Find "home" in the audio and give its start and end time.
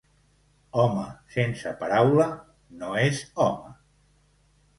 0.83-1.03, 3.47-3.71